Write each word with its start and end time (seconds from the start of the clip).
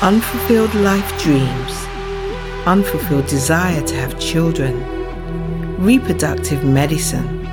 unfulfilled 0.00 0.72
life 0.76 1.20
dreams, 1.20 1.72
unfulfilled 2.66 3.26
desire 3.26 3.84
to 3.84 3.96
have 3.96 4.16
children, 4.20 4.76
reproductive 5.76 6.64
medicine, 6.64 7.44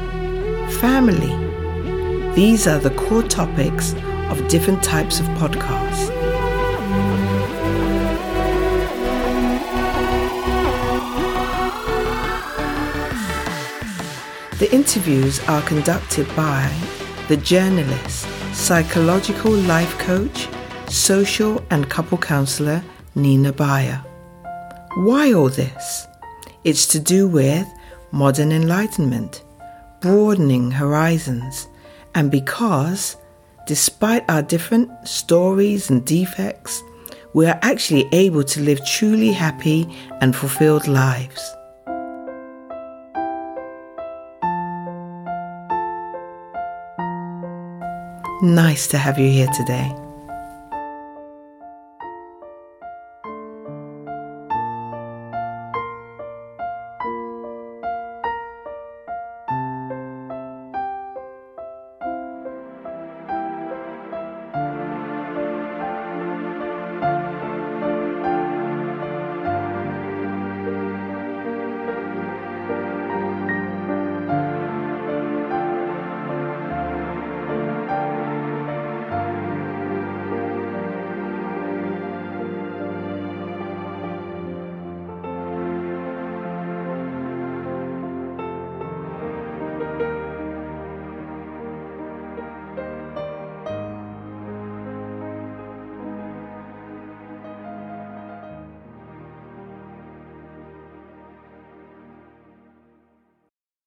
family. 0.80 1.34
These 2.36 2.68
are 2.68 2.78
the 2.78 2.92
core 2.92 3.24
topics 3.24 3.96
of 4.30 4.48
different 4.48 4.84
types 4.84 5.20
of 5.20 5.26
podcasts. 5.40 6.10
The 14.60 14.72
interviews 14.72 15.40
are 15.48 15.64
conducted 15.64 16.28
by 16.36 16.72
the 17.28 17.38
journalist, 17.38 18.28
psychological 18.54 19.52
life 19.52 19.98
coach, 19.98 20.48
social 20.90 21.64
and 21.70 21.90
couple 21.90 22.18
counselor 22.18 22.84
Nina 23.16 23.52
Bayer. 23.54 24.04
Why 24.96 25.34
all 25.34 25.50
this? 25.50 26.08
It's 26.64 26.88
to 26.88 27.00
do 27.00 27.28
with 27.28 27.68
modern 28.12 28.52
enlightenment, 28.52 29.44
broadening 30.02 30.72
horizons, 30.72 31.68
and 32.14 32.32
because, 32.32 33.18
despite 33.68 34.30
our 34.30 34.42
different 34.42 34.90
stories 35.08 35.90
and 35.90 36.06
defects, 36.06 36.82
we 37.34 37.46
are 37.46 37.60
actually 37.62 38.08
able 38.14 38.44
to 38.44 38.62
live 38.62 38.80
truly 38.86 39.32
happy 39.34 39.88
and 40.22 40.36
fulfilled 40.36 40.88
lives. 40.88 41.56
Nice 48.42 48.88
to 48.88 48.98
have 48.98 49.18
you 49.18 49.30
here 49.30 49.48
today. 49.48 50.05